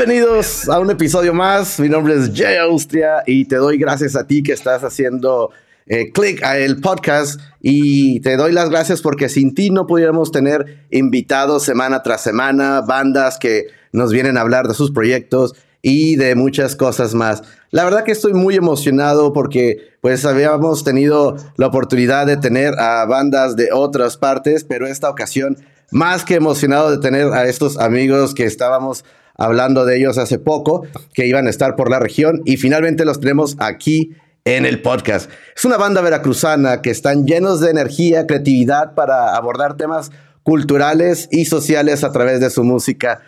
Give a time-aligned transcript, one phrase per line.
[0.00, 1.78] Bienvenidos a un episodio más.
[1.78, 5.50] Mi nombre es Jay Austria y te doy gracias a ti que estás haciendo
[5.86, 10.32] eh, clic a el podcast y te doy las gracias porque sin ti no pudiéramos
[10.32, 16.16] tener invitados semana tras semana, bandas que nos vienen a hablar de sus proyectos y
[16.16, 17.42] de muchas cosas más.
[17.70, 23.04] La verdad que estoy muy emocionado porque pues habíamos tenido la oportunidad de tener a
[23.04, 25.58] bandas de otras partes, pero esta ocasión
[25.92, 29.04] más que emocionado de tener a estos amigos que estábamos
[29.40, 33.20] hablando de ellos hace poco, que iban a estar por la región y finalmente los
[33.20, 35.30] tenemos aquí en el podcast.
[35.56, 41.46] Es una banda veracruzana que están llenos de energía, creatividad para abordar temas culturales y
[41.46, 43.22] sociales a través de su música.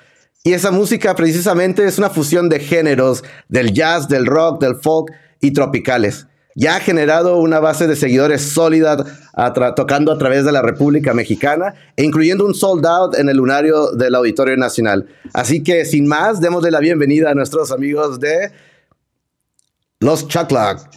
[0.44, 5.12] Y esa música precisamente es una fusión de géneros, del jazz, del rock, del folk
[5.40, 6.26] y tropicales.
[6.54, 8.96] Ya ha generado una base de seguidores sólida
[9.74, 13.92] tocando a través de la República Mexicana e incluyendo un sold out en el lunario
[13.92, 15.08] del Auditorio Nacional.
[15.32, 18.52] Así que sin más, démosle la bienvenida a nuestros amigos de
[20.00, 20.90] Los Chaclac.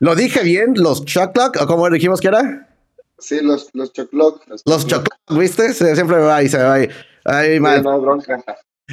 [0.00, 0.74] ¿Lo dije bien?
[0.76, 1.60] ¿Los Chaclac?
[1.60, 2.68] ¿O cómo dijimos que era?
[3.18, 3.90] Sí, los, los.
[4.64, 5.74] Los, Chocloc, ¿viste?
[5.74, 6.88] siempre me va ahí, se me va ahí.
[7.24, 7.84] Ay, mal.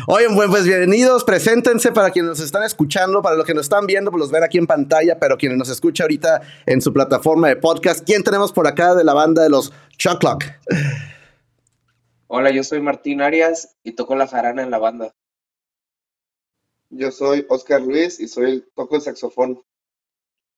[0.07, 4.11] Oye, pues bienvenidos, preséntense para quienes nos están escuchando, para los que nos están viendo,
[4.11, 7.55] pues los ven aquí en pantalla, pero quienes nos escuchan ahorita en su plataforma de
[7.55, 10.43] podcast, ¿quién tenemos por acá de la banda de los Chocloc?
[12.27, 15.15] Hola, yo soy Martín Arias y toco la jarana en la banda.
[16.89, 19.63] Yo soy Oscar Luis y soy toco el saxofón.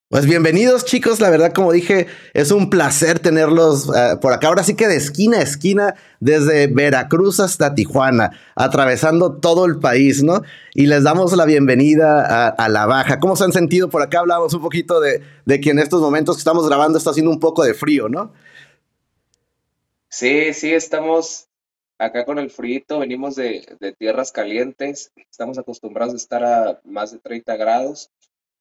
[0.09, 4.63] Pues bienvenidos chicos, la verdad como dije, es un placer tenerlos eh, por acá, ahora
[4.63, 10.43] sí que de esquina a esquina, desde Veracruz hasta Tijuana, atravesando todo el país, ¿no?
[10.73, 13.19] Y les damos la bienvenida a, La Baja.
[13.19, 14.19] ¿Cómo se han sentido por acá?
[14.19, 17.65] Hablamos un poquito de, que en estos momentos que estamos grabando está haciendo un poco
[17.65, 18.31] de frío, ¿no?
[20.07, 21.49] Sí, sí, estamos
[21.97, 27.11] acá con el frío, venimos de, de tierras calientes, estamos acostumbrados a estar a más
[27.11, 28.09] de 30 grados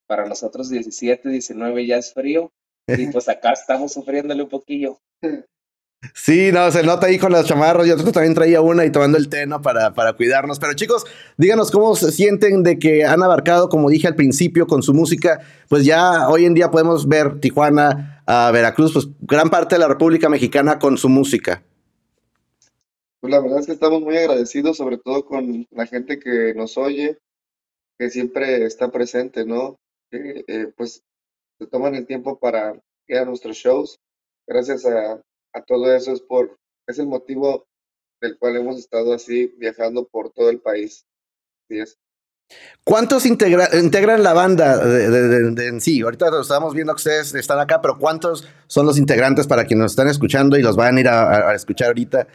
[0.07, 2.53] para nosotros 17, 19 ya es frío.
[2.87, 4.99] Y pues acá estamos sufriéndole un poquillo.
[6.15, 7.87] Sí, no, se nota ahí con los chamarros.
[7.87, 9.63] Yo también traía una y tomando el té, ¿no?
[9.63, 10.59] Para, para cuidarnos.
[10.59, 11.05] Pero chicos,
[11.37, 15.41] díganos cómo se sienten de que han abarcado, como dije al principio, con su música.
[15.69, 19.89] Pues ya hoy en día podemos ver Tijuana, a Veracruz, pues gran parte de la
[19.89, 21.63] República Mexicana con su música.
[23.21, 26.77] Pues la verdad es que estamos muy agradecidos, sobre todo con la gente que nos
[26.77, 27.19] oye,
[27.99, 29.79] que siempre está presente, ¿no?
[30.11, 31.03] Eh, pues
[31.59, 33.99] se toman el tiempo para ir a nuestros shows.
[34.47, 35.23] Gracias a,
[35.67, 37.67] todo eso es por, es el motivo
[38.21, 41.05] del cual hemos estado así viajando por todo el país.
[41.69, 41.97] es.
[42.85, 46.01] ¿Cuántos integran la banda de, en sí?
[46.03, 49.93] Ahorita estamos viendo que ustedes están acá, pero ¿cuántos son los integrantes para quienes nos
[49.93, 52.29] están escuchando y los van a ir a, escuchar ahorita?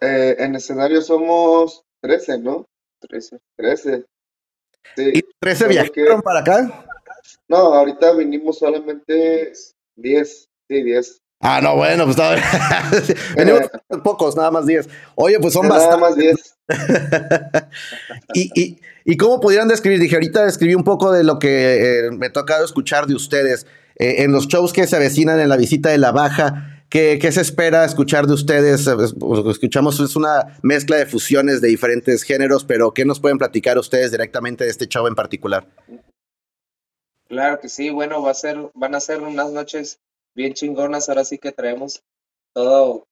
[0.00, 2.68] Eh, en escenario somos 13, ¿no?
[3.00, 3.38] 13.
[3.56, 4.04] 13.
[4.96, 6.84] ¿Y 13 viajaron para acá?
[7.48, 9.52] No, ahorita vinimos solamente
[9.96, 11.22] 10, sí, 10.
[11.40, 12.36] Ah, no, bueno, pues nada.
[13.36, 14.88] venimos eh, pocos, nada más 10.
[15.16, 15.96] Oye, pues son bastantes.
[15.98, 17.68] Nada más 10.
[18.34, 20.00] y, y, ¿Y cómo pudieran describir?
[20.00, 23.64] Dije, ahorita describí un poco de lo que eh, me ha tocado escuchar de ustedes
[23.94, 26.75] eh, en los shows que se avecinan en la visita de la baja.
[26.88, 28.86] ¿Qué, se espera escuchar de ustedes?
[28.86, 34.12] Escuchamos, es una mezcla de fusiones de diferentes géneros, pero ¿qué nos pueden platicar ustedes
[34.12, 35.66] directamente de este show en particular?
[37.28, 40.00] Claro que sí, bueno, va a ser, van a ser unas noches
[40.34, 42.04] bien chingonas, ahora sí que traemos
[42.52, 43.08] todo,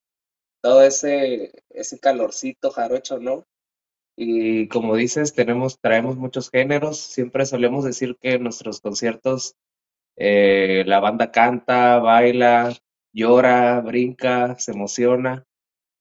[0.61, 3.45] todo ese, ese calorcito jarocho, ¿no?
[4.17, 9.57] Y como dices, tenemos, traemos muchos géneros, siempre solemos decir que en nuestros conciertos
[10.17, 12.73] eh, la banda canta, baila,
[13.15, 15.47] llora, brinca, se emociona.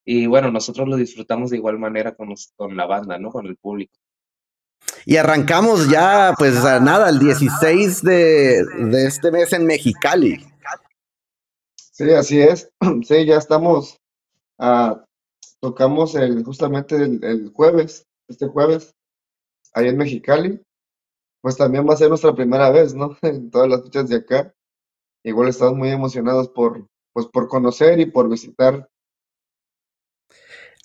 [0.05, 3.31] Y bueno, nosotros lo disfrutamos de igual manera con, con la banda, ¿no?
[3.31, 3.93] Con el público.
[5.05, 10.45] Y arrancamos ya, pues nada, el 16 de, este mes en Mexicali.
[11.75, 12.69] Sí, así es.
[13.03, 13.99] Sí, ya estamos,
[14.59, 15.03] ah,
[15.59, 18.93] tocamos el, justamente el, jueves, este jueves,
[19.73, 20.61] ahí en Mexicali.
[21.41, 23.17] Pues también va a ser nuestra primera vez, ¿no?
[23.21, 24.53] En todas las fechas de acá.
[25.23, 28.89] Igual estamos muy emocionados por, pues por conocer y por visitar.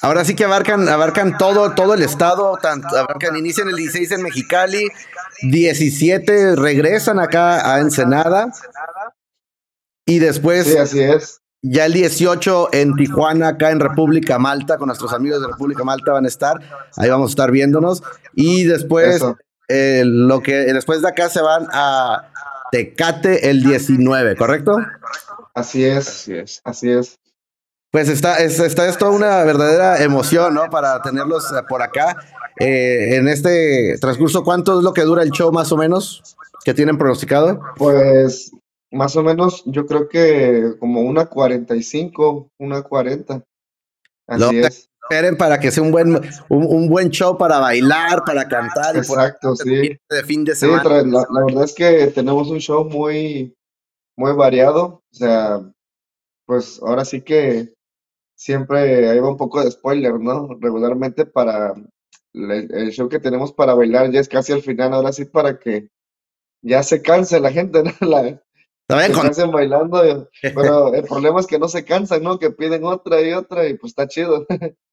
[0.01, 4.23] Ahora sí que abarcan, abarcan todo, todo el estado, tanto, abarcan, inician el 16 en
[4.23, 4.89] Mexicali,
[5.43, 8.53] 17 regresan acá a Ensenada
[10.07, 11.41] y después así es.
[11.63, 16.13] ya el 18 en Tijuana, acá en República Malta, con nuestros amigos de República Malta
[16.13, 16.61] van a estar,
[16.97, 18.05] ahí vamos a estar viéndonos
[18.37, 19.21] y después
[19.67, 22.31] eh, lo que después de acá se van a
[22.71, 24.77] Tecate el 19, ¿correcto?
[25.59, 26.61] Así es, así es.
[26.65, 27.19] Así es.
[27.91, 30.69] Pues está, es, está es toda una verdadera emoción, ¿no?
[30.71, 32.17] Para tenerlos eh, por acá.
[32.61, 36.75] Eh, en este transcurso, ¿cuánto es lo que dura el show más o menos que
[36.75, 37.61] tienen pronosticado?
[37.77, 38.53] Pues
[38.91, 43.43] más o menos yo creo que como una 45, una 40.
[44.27, 44.89] Así es.
[45.03, 46.21] Esperen para que sea un buen,
[46.51, 48.95] un, buen show para bailar, para cantar.
[48.95, 49.99] Exacto, sí.
[50.11, 50.83] De fin de semana.
[50.83, 53.57] Sí, la, la, verdad es que tenemos un show muy,
[54.19, 55.03] muy variado.
[55.19, 55.73] O sea,
[56.47, 57.75] pues ahora sí que
[58.37, 60.57] siempre hay un poco de spoiler, ¿no?
[60.61, 61.75] Regularmente para
[62.35, 65.89] el, show que tenemos para bailar ya es casi al final, ahora sí para que
[66.63, 68.09] ya se canse la gente, ¿no?
[68.09, 68.41] La,
[69.07, 72.39] se cansen bailando, pero el problema es que no se cansan, ¿no?
[72.39, 74.47] Que piden otra y otra y pues está chido.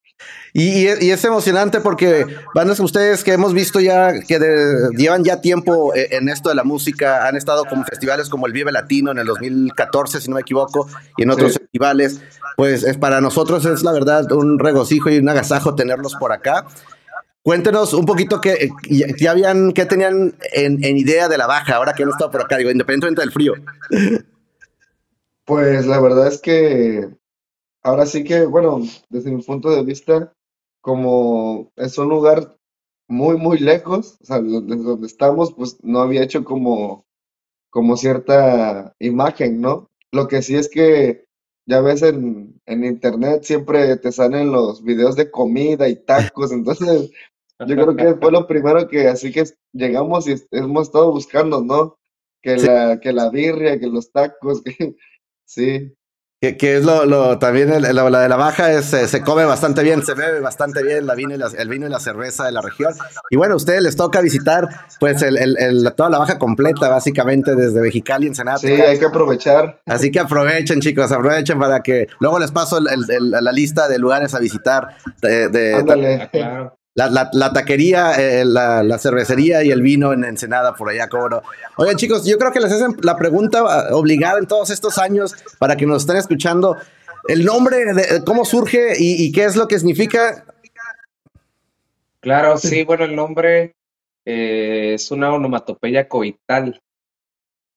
[0.57, 4.39] Y, es emocionante porque bandas ustedes que hemos visto ya, que
[4.95, 8.53] llevan ya tiempo eh, en esto de la música, han estado como festivales como el
[8.53, 12.21] Vive Latino en el 2014, si no me equivoco, y en otros festivales,
[12.55, 16.65] pues es, para nosotros es la verdad un regocijo y un agasajo tenerlos por acá.
[17.43, 21.93] Cuéntenos un poquito qué ya habían, qué tenían en, en, idea de la baja ahora
[21.93, 23.55] que han estado por acá, digo, independientemente del frío.
[25.43, 27.09] Pues la verdad es que
[27.85, 30.33] ahora sí que, bueno, desde mi punto de vista,
[30.81, 32.57] como es un lugar
[33.07, 37.05] muy, muy lejos, o sea, desde donde estamos, pues no había hecho como,
[37.69, 39.89] como cierta imagen, ¿no?
[40.11, 41.25] Lo que sí es que
[41.67, 47.11] ya ves en, en internet siempre te salen los videos de comida y tacos, entonces
[47.59, 49.43] yo creo que fue lo primero que así que
[49.73, 51.97] llegamos y hemos estado buscando, ¿no?
[52.41, 54.95] Que la, que la birria, que los tacos, que
[55.45, 55.93] sí.
[56.41, 60.13] Que, es lo, lo también la, de la baja es, se come bastante bien, se
[60.13, 62.93] bebe bastante bien la vino y la, el vino y la cerveza de la región.
[63.31, 64.67] Y bueno, a ustedes les toca visitar
[64.99, 68.59] pues el, el, toda la baja completa, básicamente desde Mexicali, Ensenada.
[68.59, 69.81] Sí, hay que aprovechar.
[69.85, 74.39] Así que aprovechen, chicos, aprovechen para que luego les paso la lista de lugares a
[74.39, 74.97] visitar.
[75.21, 80.89] De, de, la, la, taquería, eh, la, la, cervecería y el vino en Ensenada, por
[80.89, 81.41] allá, cómo no.
[81.75, 85.35] Oigan, chicos, yo creo que les hacen la pregunta ah, obligada en todos estos años
[85.59, 86.77] para que nos estén escuchando.
[87.27, 90.45] El nombre, de, ¿cómo surge y, qué es lo que significa?
[92.21, 93.75] Claro, sí, bueno, el nombre
[94.23, 96.81] eh, es una onomatopeya coital.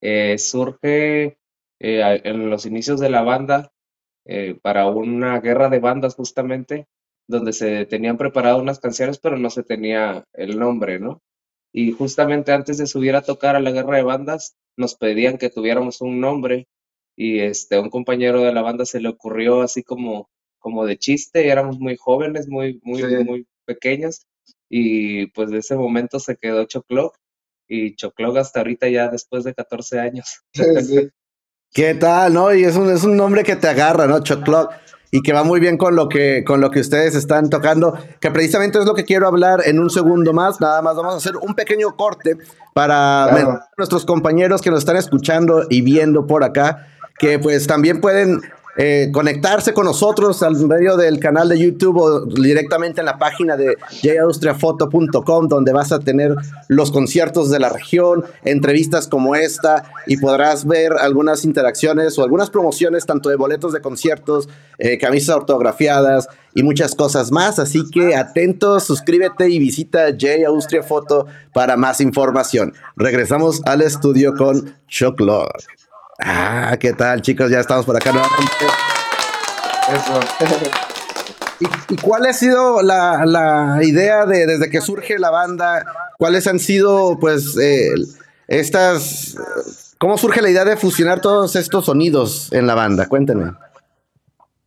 [0.00, 1.36] Eh, surge
[1.80, 3.72] en los inicios de la banda
[4.62, 6.86] para una guerra de bandas justamente
[7.28, 11.22] donde se tenían preparado unas canciones, pero no se tenía el nombre, ¿no?
[11.72, 15.50] Y justamente antes de subir a tocar a la guerra de bandas, nos pedían que
[15.50, 16.66] tuviéramos un nombre
[17.14, 20.98] y este, a un compañero de la banda se le ocurrió así como, como de
[20.98, 24.26] chiste, éramos muy jóvenes, muy, muy, muy pequeños,
[24.70, 27.18] y pues de ese momento se quedó Choclock,
[27.66, 30.42] y Choclock hasta ahorita ya después de 14 años.
[31.72, 32.54] ¿Qué tal, no?
[32.54, 34.22] Y es un, es un nombre que te agarra, ¿no?
[34.22, 34.72] Choclock
[35.10, 38.30] y que va muy bien con lo que, con lo que ustedes están tocando, que
[38.30, 40.60] precisamente es lo que quiero hablar en un segundo más.
[40.60, 42.36] Nada más vamos a hacer un pequeño corte
[42.74, 46.86] para nuestros compañeros que nos están escuchando y viendo por acá,
[47.18, 48.40] que pues también pueden
[48.80, 53.56] eh, conectarse con nosotros al medio del canal de YouTube o directamente en la página
[53.56, 56.36] de jaustriafoto.com donde vas a tener
[56.68, 62.50] los conciertos de la región, entrevistas como esta y podrás ver algunas interacciones o algunas
[62.50, 64.48] promociones tanto de boletos de conciertos,
[64.78, 67.58] eh, camisas autografiadas y muchas cosas más.
[67.58, 72.74] Así que atentos, suscríbete y visita J para más información.
[72.94, 75.20] Regresamos al estudio con Chuck
[76.18, 77.50] Ah, ¿qué tal, chicos?
[77.50, 78.66] Ya estamos por acá nuevamente.
[79.92, 80.20] Eso.
[81.90, 85.84] ¿Y, cuál ha sido la, idea de desde que surge la banda?
[86.18, 87.94] ¿Cuáles han sido, pues, eh,
[88.48, 89.36] estas.
[89.98, 93.06] ¿Cómo surge la idea de fusionar todos estos sonidos en la banda?
[93.08, 93.52] Cuéntenme.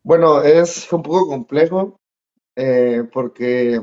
[0.04, 2.00] Bueno, es un poco complejo
[2.56, 3.82] eh, porque,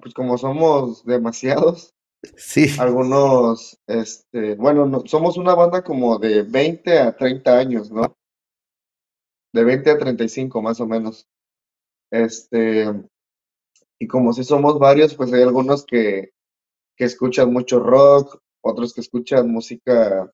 [0.00, 1.95] pues, como somos demasiados,
[2.36, 2.68] Sí.
[2.78, 8.16] Algunos, este, bueno, somos una banda como de 20 a 30 años, ¿no?
[9.52, 11.26] De 20 a 35 más o menos.
[12.10, 12.86] Este,
[13.98, 16.30] y como si somos varios, pues hay algunos que,
[16.96, 20.30] que escuchan mucho rock, otros que escuchan música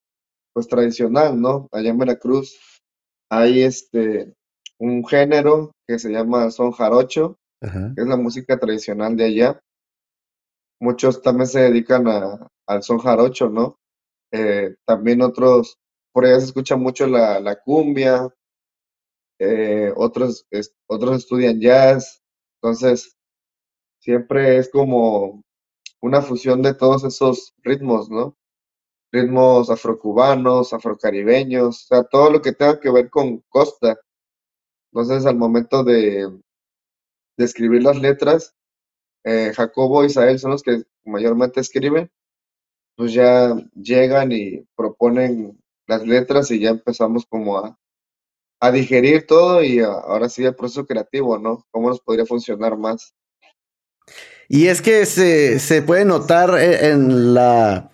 [0.54, 1.68] pues tradicional, ¿no?
[1.72, 2.58] Allá en Veracruz
[3.30, 4.34] hay este
[4.78, 9.60] un género que se llama son jarocho, que es la música tradicional de allá
[10.82, 13.78] muchos también se dedican a, al son jarocho, ¿no?
[14.32, 15.78] Eh, también otros,
[16.12, 18.28] por allá se escucha mucho la, la cumbia,
[19.38, 20.46] eh, otros,
[20.88, 22.20] otros estudian jazz,
[22.60, 23.16] entonces
[24.00, 25.42] siempre es como
[26.00, 28.36] una fusión de todos esos ritmos, ¿no?
[29.12, 33.98] Ritmos afrocubanos, afrocaribeños, o sea, todo lo que tenga que ver con costa.
[34.92, 36.28] Entonces, al momento de,
[37.36, 38.54] de escribir las letras,
[39.24, 42.10] eh, Jacobo y Isael son los que mayormente escriben,
[42.96, 47.78] pues ya llegan y proponen las letras y ya empezamos como a,
[48.60, 51.66] a digerir todo y ahora sí el proceso creativo, ¿no?
[51.70, 53.14] ¿Cómo nos podría funcionar más?
[54.48, 57.90] Y es que se, se puede notar eh, en la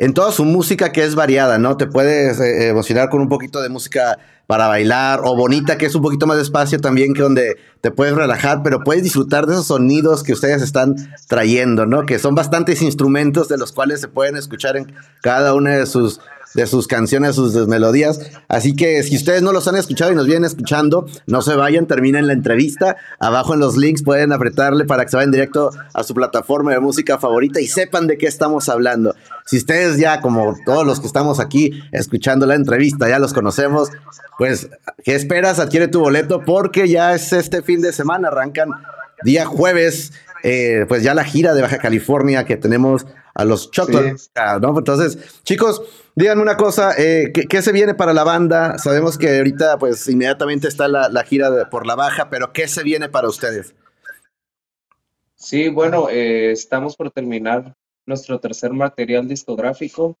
[0.00, 1.76] en toda su música que es variada, ¿no?
[1.76, 5.94] Te puedes eh, emocionar con un poquito de música para bailar o bonita, que es
[5.94, 9.66] un poquito más despacio también, que donde te puedes relajar, pero puedes disfrutar de esos
[9.66, 10.96] sonidos que ustedes están
[11.28, 12.06] trayendo, ¿no?
[12.06, 14.90] Que son bastantes instrumentos de los cuales se pueden escuchar en
[15.20, 16.18] cada una de sus
[16.54, 18.20] de sus canciones, sus melodías.
[18.48, 21.86] Así que si ustedes no los han escuchado y nos vienen escuchando, no se vayan,
[21.86, 22.96] terminen la entrevista.
[23.18, 26.80] Abajo en los links pueden apretarle para que se vayan directo a su plataforma de
[26.80, 29.14] música favorita y sepan de qué estamos hablando.
[29.46, 33.90] Si ustedes ya, como todos los que estamos aquí escuchando la entrevista, ya los conocemos,
[34.38, 34.68] pues,
[35.04, 35.58] ¿qué esperas?
[35.58, 38.70] Adquiere tu boleto porque ya es este fin de semana, arrancan
[39.22, 44.30] día jueves, eh, pues ya la gira de Baja California que tenemos a los Chocolates,
[44.60, 44.78] ¿no?
[44.78, 45.82] Entonces, chicos,
[46.14, 48.78] díganme una cosa, eh, ¿qué, se viene para la banda?
[48.78, 53.08] Sabemos que ahorita, pues, inmediatamente está la, gira por la baja, pero ¿qué se viene
[53.08, 53.74] para ustedes?
[55.34, 57.74] Sí, bueno, eh, estamos por terminar
[58.06, 60.18] nuestro tercer material discográfico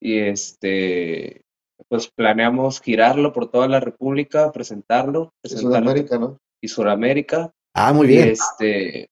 [0.00, 1.42] y este,
[1.88, 5.32] pues planeamos girarlo por toda la República, presentarlo.
[5.40, 6.38] presentarlo Sudamérica, ¿no?
[6.60, 7.52] Y Sudamérica.
[7.74, 8.28] Ah, muy bien.
[8.28, 9.10] este,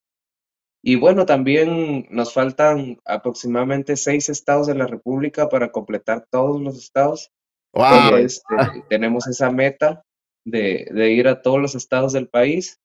[0.88, 6.78] y bueno, también nos faltan aproximadamente seis estados de la República para completar todos los
[6.78, 7.32] estados.
[7.72, 8.18] Wow.
[8.18, 8.54] Este,
[8.88, 10.04] tenemos esa meta
[10.44, 12.78] de, de, ir a todos los estados del país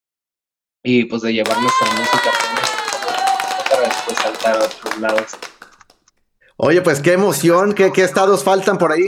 [0.82, 2.30] y pues de llevar nuestra música
[3.70, 5.32] para después saltar a otros lados.
[6.56, 9.06] Oye, pues qué emoción, qué, qué estados faltan por ahí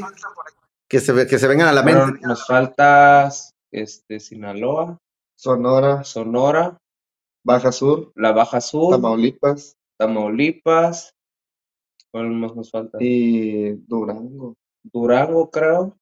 [0.89, 2.21] que se, que se vengan a la mente.
[2.23, 3.29] nos falta
[3.73, 4.99] este, Sinaloa,
[5.35, 6.79] Sonora, Sonora,
[7.45, 8.13] Baja Sur.
[8.17, 8.93] La Baja Sur.
[8.93, 9.77] Tamaulipas.
[9.99, 11.15] Tamaulipas.
[12.11, 12.99] ¿Cuál más nos falta?
[13.01, 14.57] Y Durango.
[14.83, 15.97] Durango, creo.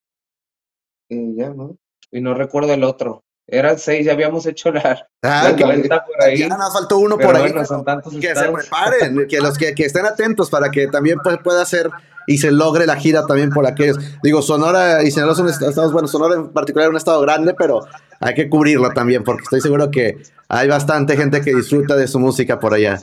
[1.08, 1.76] Y ya, ¿no?
[2.12, 3.24] Y no recuerdo el otro.
[3.52, 6.38] Eran seis, ya habíamos hecho la, ah, cuenta por ahí.
[6.38, 7.52] Ya nos faltó uno por ahí.
[7.66, 11.62] son tantos que se preparen, que los que, que, estén atentos para que también pueda
[11.66, 11.90] ser
[12.26, 13.98] y se logre la gira también por aquellos.
[14.22, 17.86] Digo, Sonora y Sinaloa son estados, bueno, Sonora en particular es un estado grande, pero
[18.20, 22.18] hay que cubrirlo también, porque estoy seguro que hay bastante gente que disfruta de su
[22.18, 23.00] música por allá.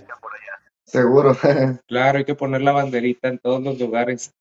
[0.83, 1.37] Seguro.
[1.87, 4.33] claro, hay que poner la banderita en todos los lugares.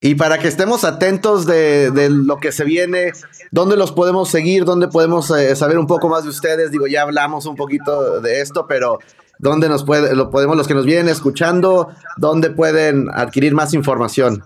[0.00, 3.12] Y para que estemos atentos de, lo que se viene,
[3.50, 4.64] ¿dónde los podemos seguir?
[4.64, 6.70] ¿Dónde podemos eh, saber un poco más de ustedes?
[6.70, 8.98] Digo, ya hablamos un poquito de esto, pero
[9.38, 14.44] ¿dónde nos puede, lo podemos, los que nos vienen escuchando, dónde pueden adquirir más información?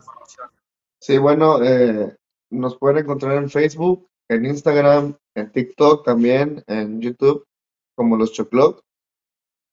[1.01, 2.15] Sí, bueno, eh,
[2.51, 7.45] nos pueden encontrar en Facebook, en Instagram, en TikTok también, en YouTube,
[7.97, 8.81] como los Choclot.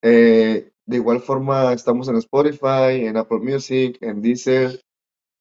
[0.02, 4.80] Eh, de igual forma, estamos en Spotify, en Apple Music, en Deezer,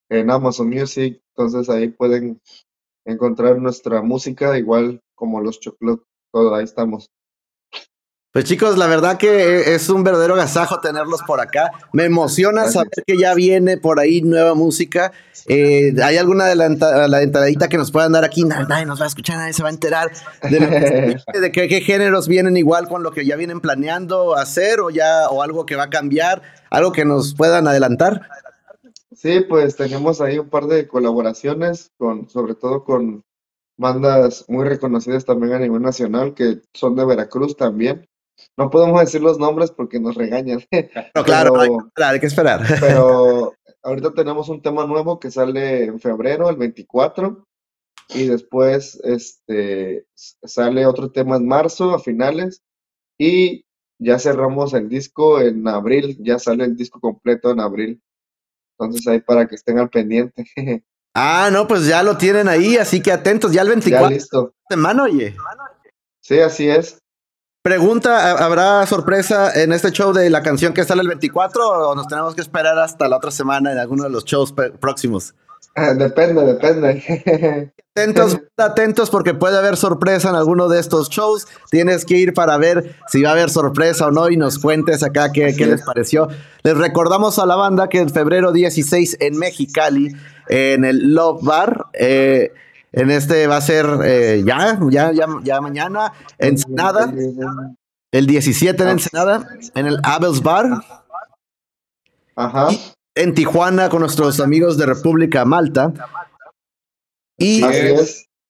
[0.08, 1.20] en Amazon Music.
[1.36, 2.40] Entonces ahí pueden
[3.04, 6.02] encontrar nuestra música, igual como los Choclot.
[6.32, 7.10] Todo ahí estamos.
[8.34, 11.70] Pues chicos, la verdad que es un verdadero agasajo tenerlos por acá.
[11.92, 15.12] Me emociona saber que ya viene por ahí nueva música.
[15.46, 18.42] Eh, ¿Hay alguna de la, entradita que nos puedan dar aquí?
[18.42, 20.10] Nadie nos va a escuchar, nadie se va a enterar
[20.42, 25.40] de, qué, géneros vienen igual con lo que ya vienen planeando hacer o ya o
[25.40, 28.22] algo que va a cambiar, algo que nos puedan adelantar.
[29.14, 33.24] Sí, pues tenemos ahí un par de colaboraciones con, sobre todo con
[33.76, 38.06] bandas muy reconocidas también a nivel nacional que son de Veracruz también.
[38.56, 40.60] No podemos decir los nombres porque nos regañan.
[41.14, 42.60] No, claro, hay, que esperar.
[42.80, 47.46] Pero ahorita tenemos un tema nuevo que sale en febrero, el 24,
[48.10, 52.62] y después este, sale otro tema en marzo, a finales,
[53.18, 53.64] y
[53.98, 58.02] ya cerramos el disco en abril, ya sale el disco completo en abril.
[58.78, 60.44] Entonces ahí para que estén al pendiente.
[61.16, 64.52] Ah, no, pues ya lo tienen ahí, así que atentos, ya el 24 ya listo.
[64.68, 65.36] semana, oye.
[66.20, 66.98] Sí, así es.
[67.62, 72.08] Pregunta, ¿habrá sorpresa en este show de la canción que sale el 24 o nos
[72.08, 75.36] tenemos que esperar hasta la otra semana en alguno de los shows próximos?
[75.98, 77.72] Depende, depende.
[77.96, 81.46] Atentos, atentos porque puede haber sorpresa en alguno de estos shows.
[81.70, 85.04] Tienes que ir para ver si va a haber sorpresa o no y nos cuentes
[85.04, 86.26] acá qué, qué les pareció.
[86.64, 90.12] Les recordamos a la banda que en febrero 16 en Mexicali,
[90.48, 92.52] en el Love Bar, eh,
[92.90, 97.12] en este va a ser eh, ya, ya, ya, ya mañana, Ensenada.
[98.10, 100.66] El 17 en Ensenada, en el Abel's Bar.
[102.34, 102.70] Ajá.
[103.14, 105.92] En Tijuana con nuestros amigos de República Malta.
[107.38, 107.62] Y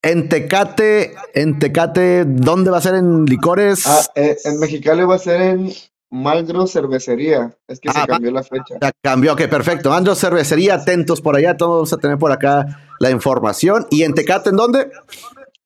[0.03, 2.95] en Tecate, en Tecate, ¿dónde va a ser?
[2.95, 3.85] ¿En licores?
[3.87, 5.71] Ah, eh, en Mexicali va a ser en
[6.11, 7.57] Malgro Cervecería.
[7.67, 8.75] Es que se Ah, cambió la fecha.
[8.79, 9.91] Ya cambió, ok, perfecto.
[9.91, 13.87] Ando cervecería, atentos por allá, todos vamos a tener por acá la información.
[13.89, 14.91] ¿Y en Tecate en dónde?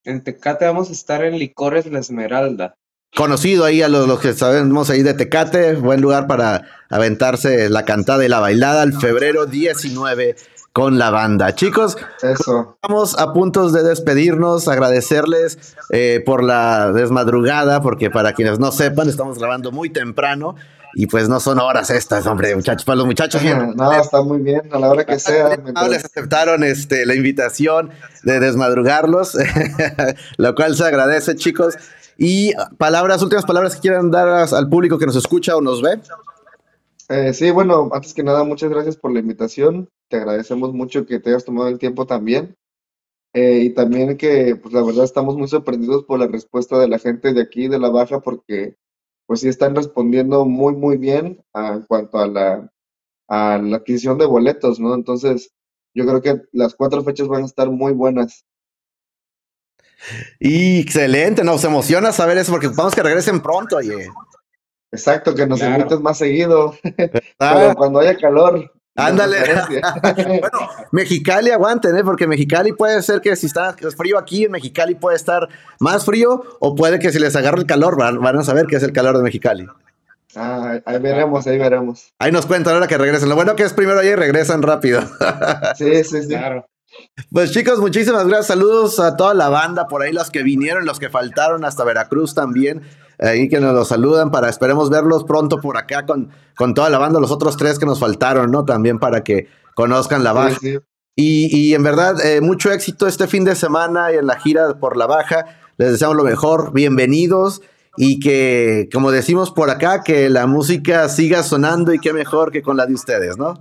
[0.06, 2.76] En Tecate vamos a estar en Licores La Esmeralda.
[3.16, 7.84] Conocido ahí a los, los que sabemos ahí de Tecate, buen lugar para aventarse la
[7.84, 10.36] cantada y la bailada el febrero 19
[10.74, 11.56] con la banda.
[11.56, 12.78] Chicos, Eso.
[12.82, 19.10] Estamos a puntos de despedirnos, agradecerles eh, por la desmadrugada, porque para quienes no sepan,
[19.10, 20.56] estamos grabando muy temprano
[20.94, 23.42] y pues no son horas estas, hombre, muchachos, para los muchachos.
[23.76, 25.50] No, está muy bien, a la hora que sea.
[25.90, 27.92] Les aceptaron este, la invitación
[28.24, 29.38] de desmadrugarlos,
[30.38, 31.76] lo cual se agradece, chicos.
[32.22, 36.02] Y palabras, últimas palabras que quieran dar al público que nos escucha o nos ve.
[37.08, 39.88] Eh, sí, bueno, antes que nada, muchas gracias por la invitación.
[40.10, 42.56] Te agradecemos mucho que te hayas tomado el tiempo también.
[43.34, 47.00] Eh, y también que, pues la verdad, estamos muy sorprendidos por la respuesta de la
[47.00, 48.76] gente de aquí, de la Baja, porque
[49.26, 52.70] pues sí están respondiendo muy, muy bien a- en cuanto a la,
[53.30, 54.94] a la adquisición de boletos, ¿no?
[54.94, 55.52] Entonces,
[55.96, 58.44] yo creo que las cuatro fechas van a estar muy buenas.
[60.40, 64.08] Y excelente, nos emociona saber eso porque vamos que regresen pronto, oye.
[64.92, 65.76] Exacto, que nos Claro.
[65.76, 66.74] invites más seguido,
[67.40, 68.72] Ah, pero cuando haya calor.
[68.96, 69.38] Ándale.
[70.42, 72.04] Bueno, Mexicali aguanten, ¿eh?
[72.04, 75.48] Porque Mexicali puede ser que si está frío aquí, en Mexicali puede estar
[75.80, 78.76] más frío o puede que si les agarra el calor, van, van a saber que
[78.76, 79.68] es el calor de Mexicali.
[80.36, 82.14] Ah, ahí veremos, ahí veremos.
[82.20, 83.30] Ahí nos cuentan ahora que regresen.
[83.30, 85.02] Lo bueno que es primero ahí y regresan rápido.
[85.76, 86.28] Sí, sí, sí.
[86.28, 86.66] Claro.
[87.32, 88.48] Pues chicos, muchísimas gracias.
[88.48, 92.34] Saludos a toda la banda por ahí, los que vinieron, los que faltaron hasta Veracruz
[92.34, 92.82] también.
[93.20, 96.98] Ahí que nos los saludan para esperemos verlos pronto por acá con, con toda la
[96.98, 98.64] banda, los otros tres que nos faltaron, ¿no?
[98.64, 100.58] También para que conozcan la baja.
[100.60, 100.80] Sí, sí.
[101.16, 104.80] Y, y en verdad, eh, mucho éxito este fin de semana y en la gira
[104.80, 105.46] por la baja.
[105.78, 106.72] Les deseamos lo mejor.
[106.72, 107.62] Bienvenidos.
[107.98, 112.62] Y que, como decimos por acá, que la música siga sonando y qué mejor que
[112.62, 113.60] con la de ustedes, ¿no?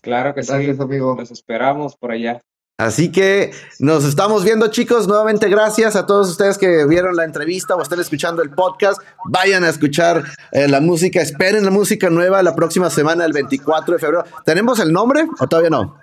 [0.00, 0.52] Claro que sí.
[0.52, 1.14] Gracias, amigo.
[1.18, 2.40] Los esperamos por allá.
[2.78, 5.08] Así que nos estamos viendo, chicos.
[5.08, 9.00] Nuevamente, gracias a todos ustedes que vieron la entrevista o están escuchando el podcast.
[9.24, 11.22] Vayan a escuchar eh, la música.
[11.22, 14.24] Esperen la música nueva la próxima semana, el 24 de febrero.
[14.44, 15.98] ¿Tenemos el nombre o todavía no?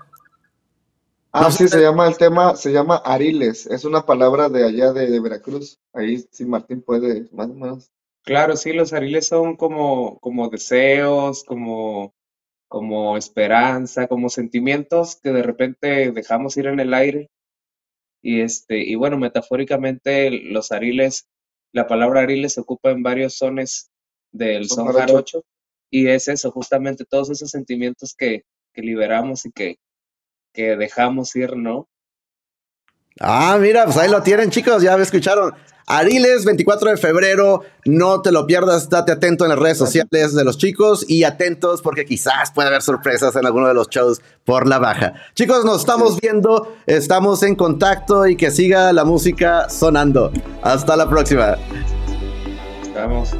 [1.31, 3.67] Ah, No sí, se llama el tema, se llama Ariles.
[3.67, 5.77] Es una palabra de allá de, de Veracruz.
[5.93, 7.91] Ahí sí, Martín puede, más o menos.
[8.23, 12.15] Claro, sí, los ariles son como, como deseos, como,
[12.73, 17.29] como esperanza, como sentimientos que de repente dejamos ir en el aire.
[18.19, 21.29] Y este, y bueno, metafóricamente los ariles,
[21.71, 23.91] la palabra ariles se ocupa en varios sones
[24.31, 25.43] del Son jarocho.
[25.91, 28.41] Y es eso, justamente todos esos sentimientos que,
[28.73, 29.77] que liberamos y que,
[30.51, 31.88] que dejamos ir, ¿no?
[33.19, 34.82] Ah, mira, pues ahí lo tienen, chicos.
[34.82, 35.54] Ya escucharon.
[35.86, 37.63] Ariles, 24 de febrero.
[37.86, 38.89] No te lo pierdas.
[38.89, 42.82] Date atento en las redes sociales de los chicos y atentos porque quizás puede haber
[42.82, 45.13] sorpresas en alguno de los shows por la baja.
[45.36, 46.73] Chicos, nos estamos viendo.
[46.86, 50.32] Estamos en contacto y que siga la música sonando.
[50.62, 51.58] Hasta la próxima.
[52.95, 53.32] Vamos.